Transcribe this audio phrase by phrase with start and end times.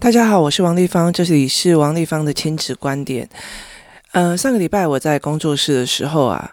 [0.00, 3.28] 大家好，我是王丽芳，这里是王丽芳的亲子观点。
[4.12, 6.52] 呃，上个礼拜我在工作室的时候啊，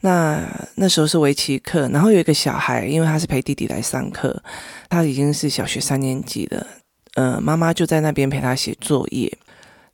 [0.00, 0.42] 那
[0.76, 4.42] 那时候是围棋课，然后有一个小孩，因为他是陪弟弟来上课，
[4.88, 6.66] 他已经是小学三年级了。
[7.14, 9.36] 呃，妈妈就在那边陪他写作业。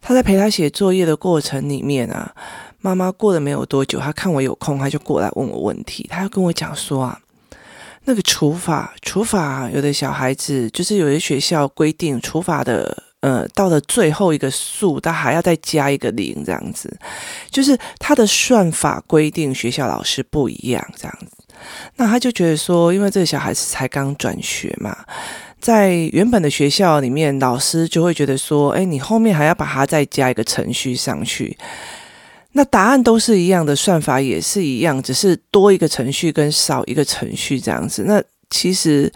[0.00, 2.32] 他在陪他写作业的过程里面啊，
[2.80, 7.20] 妈妈过了没有多久，他看我有空，他就过来问我问题，他要跟我讲说啊。
[8.04, 16.94] 那个除法，除法，有的小孩子就是有的学校规定除法的，呃，到了最后一个数，他还要再加一个零，这样子，
[17.50, 21.28] 就是他的算法规定学校老师不一样，这样子。
[21.96, 24.94] 那他就觉得说，因为这个小孩子才刚转学嘛，
[25.58, 31.56] 在原本的学校里面，老师就会觉得说，哎，你后面还要把它再加一个程序上去。
[32.56, 38.04] 那答案都是一样的，算法也是一样，只是多一个程序跟少一个程序这样子。
[38.06, 39.12] 那其实，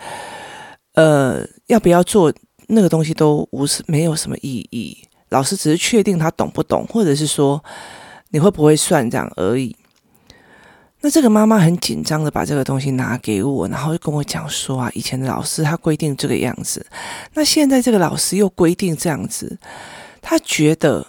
[0.95, 2.35] 呃，要不要做
[2.67, 4.99] 那个东西都无没有什么意义。
[5.29, 7.63] 老师只是确定他懂不懂，或者是说
[8.31, 9.77] 你会不会算这样而已。
[11.01, 16.85] 那这个妈妈很紧张的把这个东西拿给我，然后就跟我讲说啊，以前的老师他规定这个样子，
[17.35, 19.57] 那现在这个老师又规定这样子，
[20.21, 21.07] 他觉得。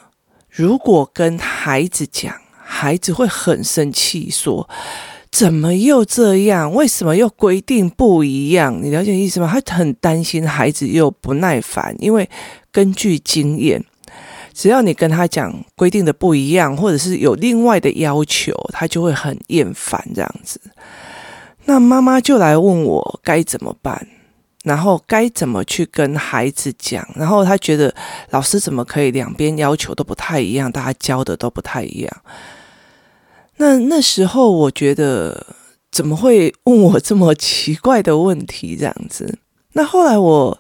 [0.60, 4.70] 如果跟孩子讲，孩子会很生气，说
[5.32, 6.74] ：“怎么又这样？
[6.74, 9.50] 为什么又规定不一样？”你了解意思吗？
[9.50, 12.30] 他很担心孩子又不耐烦，因为
[12.74, 13.82] 根据经验，
[14.54, 20.60] 只要你跟他讲规定的不一样，或者是有另外的要求，他就会很厌烦这样子。
[21.64, 24.06] 那妈妈就来问我该怎么办。
[24.64, 27.08] 然后该怎么去跟孩子讲？
[27.16, 27.94] 然后他觉得
[28.32, 32.22] 老师怎么可以两边要求都不太一样，大家教的都不太一样。
[33.58, 35.56] 那那时候我觉得
[35.92, 39.40] 怎么会问我这么奇怪的问题这样子？
[39.74, 40.60] 那后来我。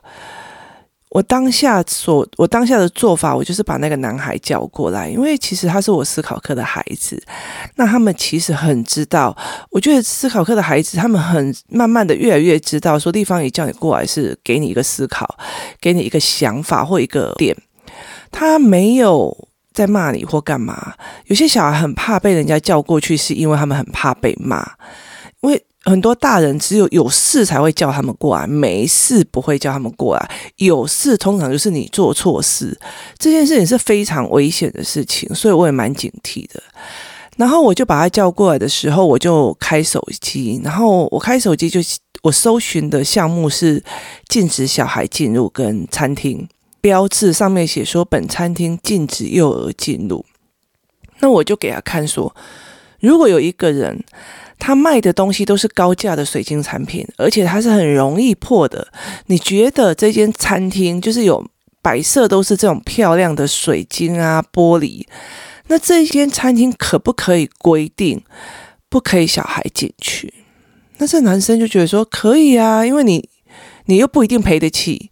[1.09, 7.19] 我当下所，我当下的做法，我就是把那个男孩叫过来，因为其实他是我思考课的孩子。
[7.77, 9.35] 那他们其实很知道，
[9.71, 15.35] 我觉得思考课的孩子，他们很慢慢的越来越知道，说地方也叫你过来是给你一个思考，
[15.81, 17.57] 给你一个想法或一个点。
[18.31, 19.35] 他没有
[19.73, 20.93] 在骂你或干嘛。
[21.25, 24.63] 有些小孩很怕被人家叫过去，是因为他们很怕被骂，
[25.41, 25.65] 因为。
[25.89, 30.31] 很多大人只有有事才会叫他们过来，没事不会叫他们过来。
[30.57, 32.79] 有事通常就是你做错事，
[33.17, 36.61] 这件事情是非常危险的事情，所以我也蛮警惕的。
[37.37, 41.79] 然后我就把他叫过来的时候，我就开手机，然后我开手机就
[42.21, 43.83] 我搜寻的项目是
[44.27, 46.47] 禁止小孩进入跟餐厅
[46.79, 50.23] 标志上面写说本餐厅禁止幼儿进入。
[51.19, 52.35] 那我就给他看说，
[52.99, 54.03] 如果有一个人。
[54.59, 58.87] 他卖的东西都是高价的水晶产品，而且它是很容易破的。
[59.27, 61.43] 你觉得这间餐厅就是有
[61.81, 65.07] 摆设都是这种漂亮的水晶啊、玻璃，
[65.67, 68.21] 那这间餐厅可不可以规定
[68.89, 70.33] 不可以小孩进去？
[70.97, 73.29] 那这男生就觉得说可以啊，因为你
[73.85, 75.09] 你又不一定赔得起。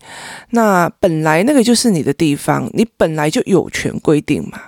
[0.49, 4.63] 那本来那个就是你的地方，你本来就有权规定嘛。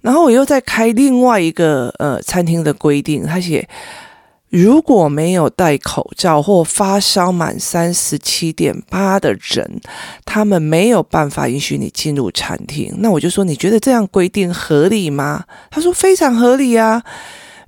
[0.00, 3.68] 然后我又再开另外一个呃餐厅的规定，他写
[4.50, 9.80] 如果没有戴口罩或发烧满三十七点八的人，
[10.24, 12.94] 他们没有办法允许你进入餐厅。
[12.98, 15.44] 那我就说，你觉得这样规定合理吗？
[15.70, 17.02] 他说非常合理啊。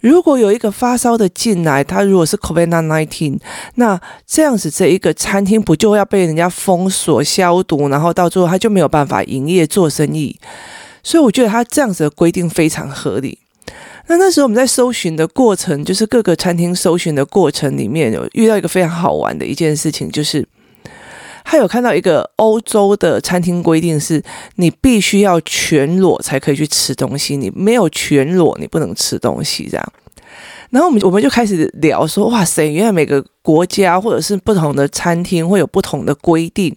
[0.00, 3.38] 如果有一个发烧的进来，他如果是 COVID-19，
[3.74, 10.38] 那这样子这一个餐厅不就要被人家封锁消毒，然后到最后他就没有办法营业做生意。
[11.02, 13.38] 所以我觉得他这样子的规定非常合理。
[14.06, 20.44] 那那时候我们在搜寻的过程，就是各个餐厅搜寻的过程里面，有遇到一个非常好玩的一件事情，就是
[21.44, 24.20] 他有看到一个欧洲的餐厅规定是，
[24.56, 29.92] 你必须要全裸才可以去吃东西，你没有全裸你不能吃东西这样。
[30.70, 36.74] 然后我们我们就开始聊说，哇塞，原来每个国家或者是不同的餐厅会有不同的规定。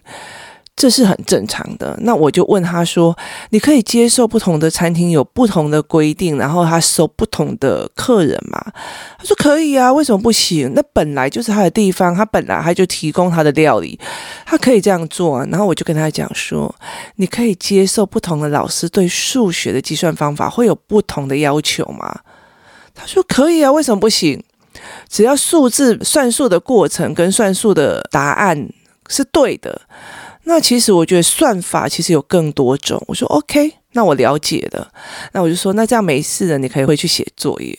[0.76, 1.96] 这是很正常的。
[2.02, 3.16] 那我就问他说
[3.50, 8.60] ：“你可以接受不同的餐厅有不同的规定，然后他收不同的客人吗？”
[9.16, 10.72] 他说：“可以啊，为什么不行？
[10.74, 13.98] 那本来就是他的地方，他本来他就提供他的料理，
[14.44, 16.74] 他可以这样做啊。”然后我就跟他讲说
[17.16, 22.12] ：“你可以接受不同的老师对数学的计算方法会有不同的要求吗？”
[22.92, 24.42] 他说：“可以啊，为什么不行？
[25.08, 28.68] 只要数字算数的过程跟算数的答案
[29.08, 29.82] 是对的。”
[30.44, 33.02] 那其实我觉得算法其实有更多种。
[33.06, 34.92] 我说 OK，那我了解了。
[35.32, 37.78] 那我就说，那这样没事的，你可以回去写作业。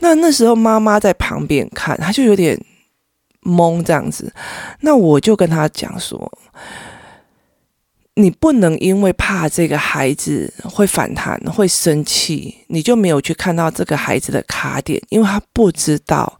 [0.00, 2.60] 那那时候妈妈在旁边看，她就有点
[3.42, 4.32] 懵这样子。
[4.80, 6.30] 那我就跟他讲说，
[8.14, 16.38] 你不能因为怕这个孩子会反弹、会生气，你就没有去看到这个孩子的卡点，因为他不知道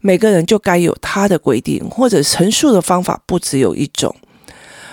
[0.00, 4.14] 每个人就该有他的规定，或者陈述的方法不只有一种。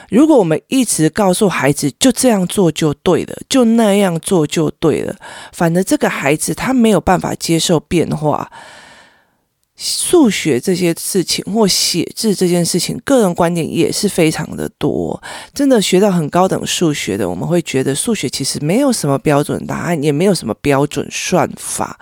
[0.10, 5.16] 如果我们一直告诉孩子就这样做就对了，就那样做就对了，
[5.54, 8.52] 反正这个孩子他没有办法接受变化。
[9.82, 15.24] 数学这些事情或写字这件事情，个人观点也是非常的多。
[15.54, 21.98] 真的学到很高等数学的，我们会觉得数学其实没有什么标准答案，也没有什么标准算法。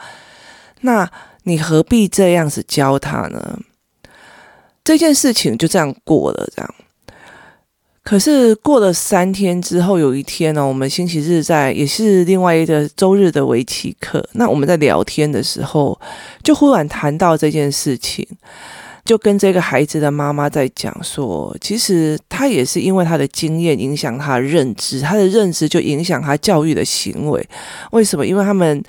[0.81, 1.07] 那
[1.43, 3.59] 你何必这样子教他呢？
[4.83, 6.75] 这件事情就这样过了，这样。
[8.07, 14.25] 可是过了三天之后，有一天呢，我们星期日在也是另外一个周日的围棋课。
[14.31, 15.99] 那我们在聊天的时候，
[16.41, 18.25] 就忽然谈到这件事情，
[19.03, 27.45] 就跟这个孩子的妈妈在讲说，其实他也是因为他的经验影响他的认知，他的认知就影响他教育的行为。
[27.91, 28.25] 为什么？
[28.25, 28.81] 因为他们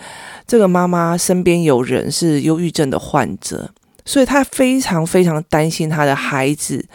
[0.46, 3.68] 这个妈妈身边有人是忧郁症的患者，
[4.08, 6.88] 所以他非常非常担心他的孩子。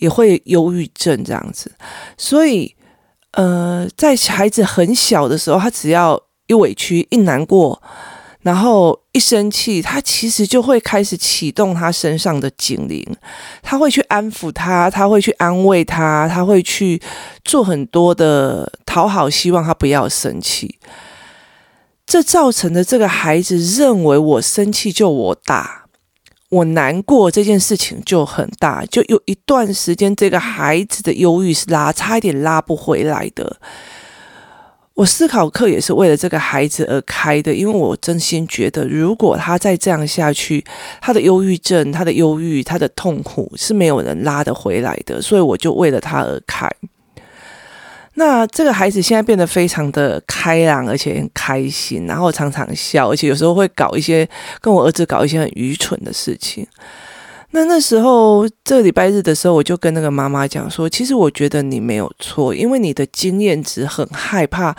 [0.00, 1.70] 也会忧郁症这样子，
[2.16, 2.74] 所以，
[3.32, 7.82] 呃，在孩子很小的时候，他只要一委屈、一难过，
[8.40, 13.06] 然后一生气，他其实就会开始启动他身上的警铃，
[13.62, 16.98] 他会去安抚他，他会去安慰他，他会去
[17.44, 20.78] 做很多的讨好，希望他不要生气。
[22.06, 25.79] 这造成的这个孩子认为我生气就我打。
[26.50, 33.56] 我难过这件事情就很大，就有一段时间，这个孩子的忧郁是拉，差一点拉不回来的。
[34.94, 40.62] 我思考课也是为了这个孩子而开的，因为我真心觉得，如果他再这样下去，
[41.00, 46.68] 他的忧郁症、他的忧郁、他的痛苦是没有人拉得回来的，所以我就为了他而开。
[48.14, 54.28] 那这个孩子现在变得非常的开朗，而且很开心，然后常常笑，而且有时候会搞一些
[54.60, 56.66] 跟我儿子搞一些很愚蠢的事情。
[57.52, 64.76] 那那时候这个礼拜日的时候，我就跟那个妈妈讲说，其实我觉得你没有错，因为你的经验值很害怕，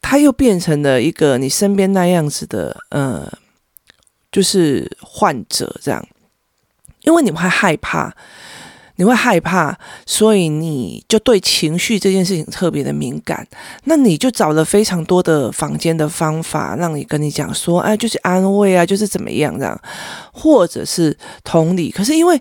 [0.00, 3.30] 他又变成了一个你身边那样子的，呃，
[4.32, 6.04] 就是患者这样，
[7.02, 8.14] 因为你会害怕。
[8.96, 9.76] 你会害怕，
[10.06, 13.46] 所以你就对情绪这件事情特别的敏感。
[13.84, 19.80] 那你就找了非常多的房间的方法，让你跟你讲说，哎，就是安慰啊，就是怎么样这样，
[20.32, 21.90] 或者是同理。
[21.90, 22.40] 可是因为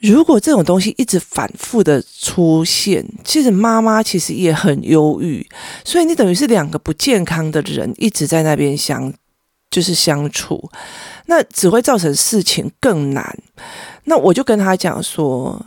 [0.00, 5.46] 如果这种东西一直反复的出现，其实妈妈其实也很忧郁，
[5.84, 9.14] 所以你等于是两个不健康的人一直在那边相，
[9.70, 10.68] 就是相处，
[11.26, 13.38] 那只会造成事情更难。
[14.04, 15.64] 那我就跟他讲说，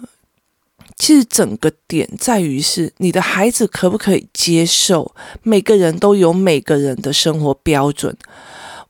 [0.97, 8.15] 其实整个点在于是你的孩子可不可以接受每个人都有每个人的生活标准。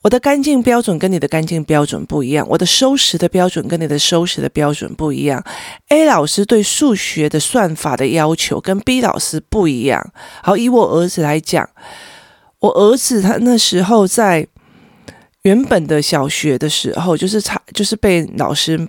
[0.02, 5.44] 我的干净标准跟你的干净标准不一样，我的收拾的标准跟你的收拾的标准不一样。
[5.90, 10.12] A 老师对数学的算法的要求跟 B 老师不一样。
[10.44, 11.68] 好，以我儿子来讲，
[12.60, 14.48] 我儿子他那时候在
[15.42, 18.88] 原本的小学的时候，就是差，就是被老师。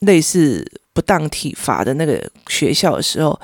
[0.00, 3.38] 类似不当体罚的那个学校的时候，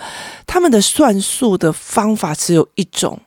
[0.46, 3.20] 他们的算术的方法只有一种。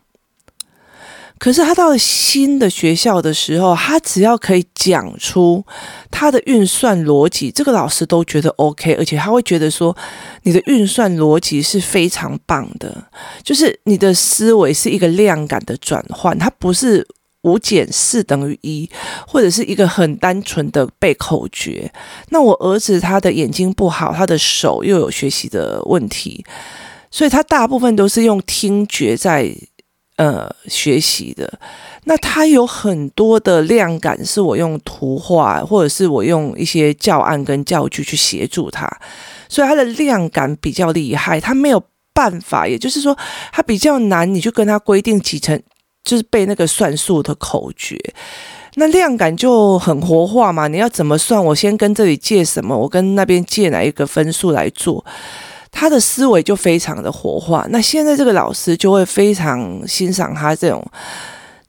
[1.40, 5.64] 可是他到了新的学校的时候，他只要可以讲出
[6.10, 9.96] 他的运算逻辑，这个老师都觉得 OK，而且他会觉得说
[10.44, 13.08] 你的运算逻辑是非常棒的，
[13.44, 17.08] 就是你的思维是一个量感的转换，它不是。
[17.48, 18.90] 五减四等于一，
[19.26, 21.90] 或者是一个很单纯的背口诀。
[22.30, 26.44] 那我儿子他的眼睛不好，他的手又有学习的问题，
[27.10, 29.50] 所以他大部分都是用听觉在
[30.18, 31.60] 呃学习的。
[32.04, 38.90] 那他有很多的量感是我用图画，或者是我用一些教案跟教具去协助他，
[39.48, 41.40] 所以他的量感比较厉害。
[41.40, 41.82] 他没有
[42.14, 43.18] 办法，也就是说
[43.52, 45.62] 他比较难，你就跟他规定几成。
[46.08, 48.00] 就是背那个算术的口诀，
[48.76, 50.70] 那量感就很活化嘛。
[50.70, 51.44] 你要怎么算？
[51.44, 55.04] 我先跟这里借什么，我跟那边借哪一个分数来做，
[55.70, 57.68] 他的思维就非常的活化。
[57.72, 60.82] 那现在这个老师就会非常欣赏他这种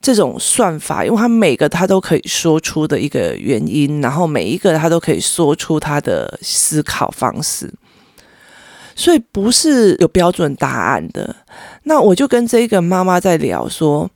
[0.00, 7.75] 这种算法，因为他每个他都可以说出的一个原因，然后每一个他都可以说出他的思考方式。
[8.95, 11.35] 所以不是有标准答案的。
[11.83, 14.09] 那我就跟这个妈妈在聊说。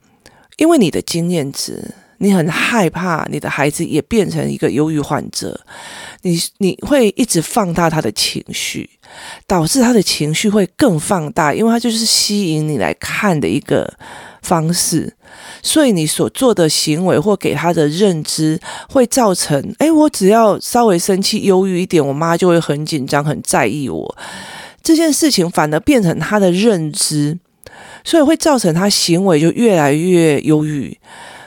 [0.57, 5.61] 因为你的经验值，你很害怕你的孩子也变成一个忧郁患者，
[6.23, 8.89] 你你会一直放大他的情绪，
[9.47, 13.93] 导致他的情绪会更放大，因为他就是吸引你来看的一个
[14.43, 15.13] 方式，
[15.63, 24.17] 所以你所做的行为或给他的认知会造成，哎，我只要稍微生气、忧郁一点，我妈就会很紧张、很在意我。
[24.83, 27.39] 这件事情反而变成他的认知，
[28.05, 30.99] 所以会造成他行为就越来越忧郁。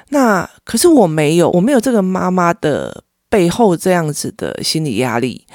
[0.09, 5.45] 那可是我没有，我没有这个妈妈的背后这样子的心理压力，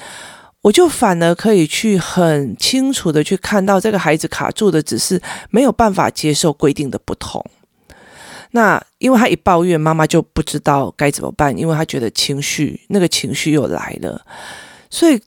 [0.61, 7.43] 我就反而可以去很清楚的去看到这个孩子卡住的只是没有办法接受规定的不同。
[8.51, 14.21] 那因为他一抱怨，妈妈就不知道该怎么办，因为他觉得情绪那个情绪又来了，
[14.89, 15.19] 所以。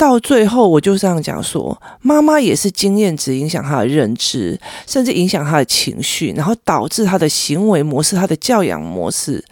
[0.00, 9.44] 到最后，我就这样讲说，妈妈也是经验值影响她的认知，甚至影响她的情绪，然后导致她的行为模式、她的教养模式，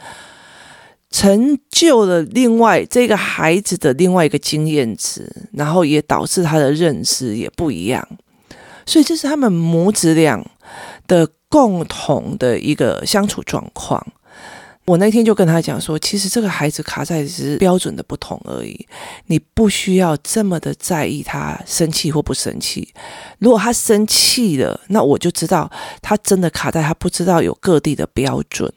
[1.10, 8.08] 成就了另外这个孩子的另外一个经验值，然后也导致他的认知也不一样。
[8.86, 10.42] 所以这是他们母子俩
[11.06, 14.02] 的共同的一个相处状况。
[14.88, 18.86] 我那天就跟他讲说，其实这个孩子卡在只是标准的不同而已，
[19.26, 22.94] 你不需要这么的在意他生气或不生气。
[23.38, 28.72] 如果他生气了，那我就知道他真的卡在他不知道有各地的标准。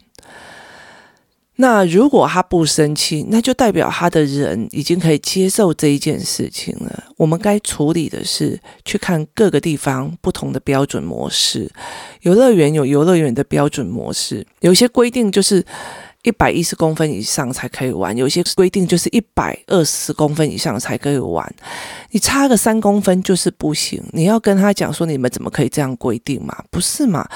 [1.62, 7.04] 那如果他不生气，那就代表他的人已经可以接受这一件事情了。
[7.16, 11.70] 我们该处理的是去看各个地方不同的标准模式。
[12.22, 15.64] 游乐园有游乐园的标准模式，有些规定就是。
[16.22, 21.52] 一百一十公分以上才可以玩，有些规定就是一百二十公分以上才可以玩。
[22.10, 24.00] 你差个三公分就是不行。
[24.12, 26.56] 你要跟他讲说，你们怎么可以这样规定嘛？
[26.70, 27.28] 不是嘛？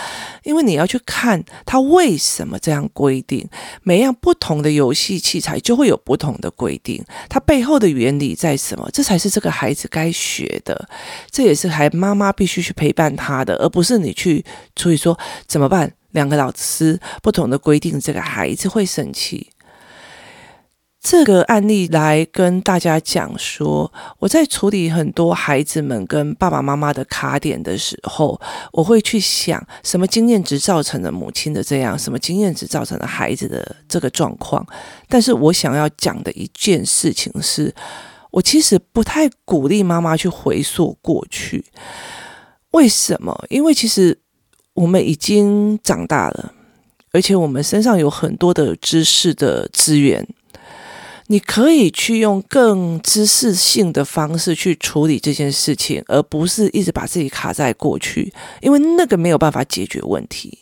[0.45, 3.49] 因为你要去看他为什么这样规定。
[3.83, 8.88] 每样不同的游戏器材就会有不同的规定，它背后的原理在什么？
[8.93, 10.88] 这才是这个孩子该学的。
[11.28, 14.45] 这也是孩妈妈必须去陪伴他的，而不是你去
[14.76, 15.93] 所以说怎么办。
[16.17, 19.51] 两个老师不同的规定，这个孩子会生气。
[20.99, 28.41] 这个案例来跟大家讲说，我在处理很多孩子们跟爸爸妈妈的卡点的时候，
[28.73, 34.67] 我会去想什么经验值造成了母亲的这样，什么经验值造成了孩子的这个状况。
[35.07, 37.73] 但是我想要讲的一件事情是，
[38.33, 41.65] 我其实不太鼓励妈妈去回溯过去。
[42.73, 43.45] 为什么？
[43.51, 44.19] 因为其实。
[44.76, 46.52] 我们已经长大了，
[47.11, 50.25] 而且我们身上有很多的知识的资源，
[51.28, 58.30] 你可以去用更知识性的方式去处理这件事情，而不是一直把自己卡在过去，
[58.61, 60.59] 因为那个没有办法解决问题。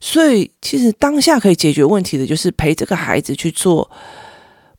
[0.00, 3.90] 所以，其实当下可以解决问题的，就是陪这个孩子去做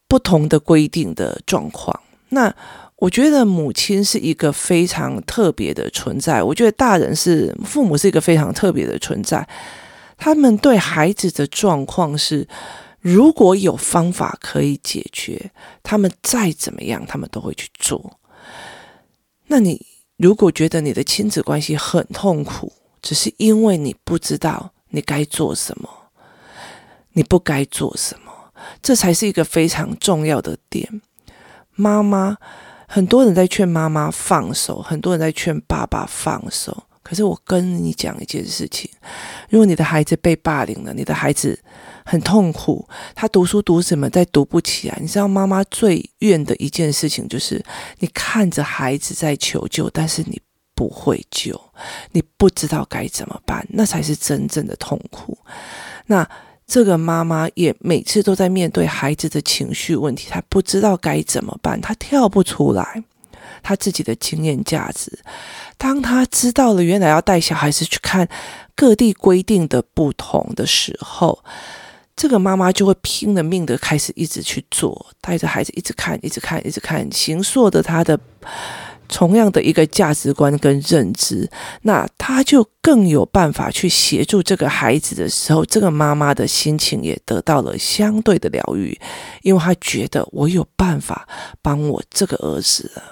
[0.07, 1.99] 不同的规定的状况。
[2.29, 2.55] 那。
[2.97, 6.41] 我觉得母亲是一个非常特别的存在。
[6.41, 9.45] 我觉得大人是父母是一个非常特别的存在。
[10.17, 12.47] 他们对孩子的状况是，
[13.01, 15.51] 如果有方法可以解决，
[15.83, 18.17] 他们再怎么样，他们都会去做。
[19.47, 19.85] 那你
[20.15, 22.71] 如果觉得你的亲子关系很痛苦，
[23.01, 25.89] 只是因为你不知道你该做什么，
[27.11, 28.31] 你不该做什么，
[28.81, 31.01] 这才是一个非常重要的点。
[31.75, 32.37] 妈妈。
[32.87, 36.83] 很多人在劝妈妈放手，很多人在劝爸爸放手。
[37.03, 38.89] 可是我跟你讲一件事情：
[39.49, 41.59] 如果你的孩子被霸凌了，你的孩子
[42.03, 47.63] 很痛苦，他读书读什么再读不起来，你知道妈妈最怨的一件事情就是，
[47.99, 50.41] 你看着孩子在求救，但是你
[50.73, 51.59] 不会救，
[52.11, 55.37] 你不知道该怎么办，那才是真正的痛苦。
[56.07, 56.27] 那。
[56.67, 63.03] 这个妈妈也每次都在面对孩子的情绪问题，她不知道该怎么办，她跳不出来，
[63.61, 65.19] 她自己的经验价值。
[65.77, 68.27] 当她知道了原来要带小孩子去看
[68.75, 71.43] 各地规定的不同的时候，
[72.15, 78.19] 这个妈妈就会拼了命的开始一直去做，带着孩子一直看，一直看，一直看，形塑的她的。
[79.07, 81.49] 同样的一个价值观跟认知，
[81.83, 88.97] 那他就更有办法去协助这个孩子的时候，这个妈妈的心情也得到了相对的疗愈，
[89.41, 91.27] 因为他觉得我有办法
[91.61, 93.03] 帮我这个儿子了。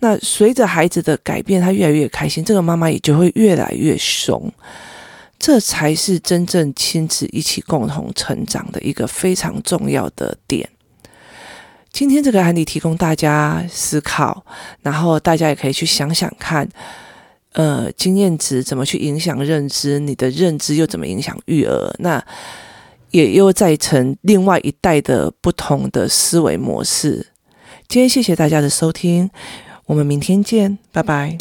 [0.00, 4.52] 那随着孩子的改变，他越来越开心，这个妈妈也就会越来越松。
[5.38, 10.68] 这才是真正亲子一起共同成长的一个非常重要的点。
[11.96, 14.44] 今天这个案例提供大家思考，
[14.82, 16.68] 然后大家也可以去想想看，
[17.54, 21.94] 呃，经验值怎么去影响认知，你的认知又怎么影响育儿？
[22.00, 22.22] 那
[23.12, 27.28] 也又再成另外一代的不同的思维模式。
[27.88, 29.30] 今天谢谢大家的收听，
[29.86, 31.38] 我们明天见，拜拜。